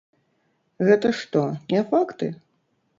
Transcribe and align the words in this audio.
Гэта 0.89 1.13
што, 1.21 1.45
не 1.77 1.81
факты? 1.95 2.35